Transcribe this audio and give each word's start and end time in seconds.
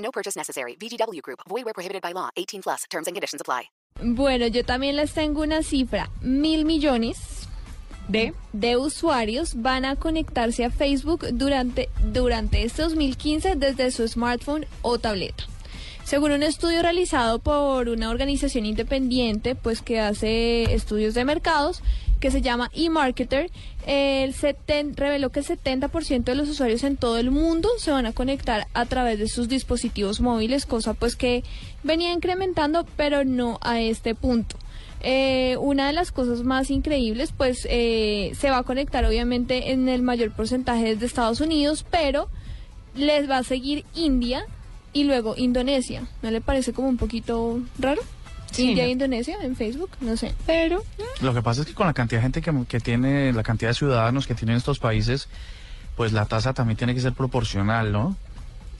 No 0.00 0.10
purchase 0.10 0.36
necessary. 0.36 0.76
VGW 0.76 1.22
Group. 1.22 1.40
Void 1.48 1.64
where 1.64 1.74
prohibited 1.74 2.02
by 2.02 2.12
law. 2.12 2.30
18 2.36 2.62
plus. 2.62 2.84
Terms 2.90 3.06
and 3.06 3.14
conditions 3.14 3.40
apply. 3.40 3.70
Bueno, 4.02 4.46
yo 4.46 4.64
también 4.64 4.96
les 4.96 5.12
tengo 5.12 5.42
una 5.42 5.62
cifra. 5.62 6.10
Mil 6.22 6.64
millones 6.64 7.46
de 8.08 8.34
de 8.52 8.76
usuarios 8.76 9.54
van 9.54 9.84
a 9.84 9.96
conectarse 9.96 10.64
a 10.64 10.70
Facebook 10.70 11.26
durante, 11.32 11.88
durante 12.02 12.64
este 12.64 12.82
2015 12.82 13.56
desde 13.56 13.90
su 13.90 14.08
smartphone 14.08 14.66
o 14.82 14.98
tableta. 14.98 15.44
Según 16.10 16.32
un 16.32 16.42
estudio 16.42 16.82
realizado 16.82 17.38
por 17.38 17.88
una 17.88 18.10
organización 18.10 18.66
independiente, 18.66 19.54
pues 19.54 19.80
que 19.80 20.00
hace 20.00 20.74
estudios 20.74 21.14
de 21.14 21.24
mercados, 21.24 21.84
que 22.18 22.32
se 22.32 22.42
llama 22.42 22.68
eMarketer, 22.74 23.48
el 23.86 24.34
seten- 24.34 24.96
reveló 24.96 25.30
que 25.30 25.38
el 25.38 25.46
70% 25.46 26.24
de 26.24 26.34
los 26.34 26.48
usuarios 26.48 26.82
en 26.82 26.96
todo 26.96 27.16
el 27.16 27.30
mundo 27.30 27.68
se 27.78 27.92
van 27.92 28.06
a 28.06 28.12
conectar 28.12 28.66
a 28.74 28.86
través 28.86 29.20
de 29.20 29.28
sus 29.28 29.46
dispositivos 29.48 30.20
móviles, 30.20 30.66
cosa 30.66 30.94
pues 30.94 31.14
que 31.14 31.44
venía 31.84 32.12
incrementando, 32.12 32.84
pero 32.96 33.24
no 33.24 33.60
a 33.62 33.80
este 33.80 34.16
punto. 34.16 34.56
Eh, 35.02 35.56
una 35.60 35.86
de 35.86 35.92
las 35.92 36.10
cosas 36.10 36.42
más 36.42 36.72
increíbles, 36.72 37.30
pues 37.36 37.68
eh, 37.70 38.32
se 38.36 38.50
va 38.50 38.58
a 38.58 38.62
conectar 38.64 39.04
obviamente 39.04 39.70
en 39.70 39.88
el 39.88 40.02
mayor 40.02 40.32
porcentaje 40.32 40.86
desde 40.86 41.06
Estados 41.06 41.40
Unidos, 41.40 41.86
pero 41.88 42.28
les 42.96 43.30
va 43.30 43.38
a 43.38 43.44
seguir 43.44 43.84
India 43.94 44.44
y 44.92 45.04
luego 45.04 45.34
Indonesia. 45.36 46.06
¿No 46.22 46.30
le 46.30 46.40
parece 46.40 46.72
como 46.72 46.88
un 46.88 46.96
poquito 46.96 47.60
raro? 47.78 48.02
Sí, 48.50 48.70
India 48.70 48.82
no. 48.84 48.88
e 48.88 48.92
Indonesia 48.92 49.36
en 49.42 49.54
Facebook, 49.56 49.90
no 50.00 50.16
sé. 50.16 50.34
Pero 50.46 50.82
Lo 51.20 51.32
que 51.32 51.42
pasa 51.42 51.60
es 51.60 51.68
que 51.68 51.74
con 51.74 51.86
la 51.86 51.94
cantidad 51.94 52.20
de 52.20 52.22
gente 52.22 52.42
que, 52.42 52.52
que 52.66 52.80
tiene, 52.80 53.32
la 53.32 53.42
cantidad 53.42 53.70
de 53.70 53.74
ciudadanos 53.74 54.26
que 54.26 54.34
tienen 54.34 54.56
estos 54.56 54.78
países, 54.78 55.28
pues 55.96 56.12
la 56.12 56.26
tasa 56.26 56.52
también 56.52 56.76
tiene 56.76 56.94
que 56.94 57.00
ser 57.00 57.12
proporcional, 57.12 57.92
¿no? 57.92 58.16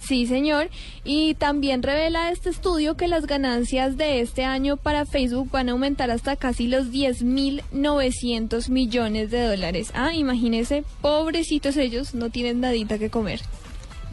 Sí, 0.00 0.26
señor. 0.26 0.70
Y 1.04 1.34
también 1.34 1.82
revela 1.82 2.30
este 2.30 2.50
estudio 2.50 2.96
que 2.96 3.08
las 3.08 3.26
ganancias 3.26 3.96
de 3.96 4.20
este 4.20 4.44
año 4.44 4.76
para 4.76 5.04
Facebook 5.04 5.50
van 5.50 5.68
a 5.68 5.72
aumentar 5.72 6.10
hasta 6.10 6.36
casi 6.36 6.68
los 6.68 6.90
10.900 6.90 8.68
millones 8.70 9.30
de 9.30 9.42
dólares. 9.48 9.90
Ah, 9.94 10.14
imagínese, 10.14 10.84
pobrecitos 11.02 11.76
ellos, 11.76 12.14
no 12.14 12.30
tienen 12.30 12.60
nadita 12.60 12.98
que 12.98 13.10
comer. 13.10 13.40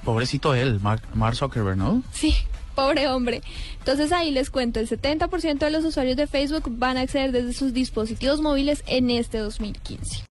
Pobrecito 0.06 0.54
él, 0.54 0.80
Mark, 0.80 1.02
Mark 1.14 1.36
Zuckerberg, 1.36 1.78
¿no? 1.78 2.04
Sí, 2.14 2.36
pobre 2.76 3.08
hombre. 3.08 3.42
Entonces 3.80 4.12
ahí 4.12 4.32
les 4.32 4.50
cuento, 4.50 4.80
el 4.80 4.88
70% 4.88 5.58
de 5.58 5.72
los 5.72 5.84
usuarios 5.84 6.16
de 6.16 6.28
Facebook 6.28 6.66
van 6.78 6.98
a 6.98 7.02
acceder 7.02 7.32
desde 7.32 7.54
sus 7.54 7.74
dispositivos 7.74 8.40
móviles 8.40 8.84
en 8.86 9.10
este 9.10 9.40
2015. 9.40 10.24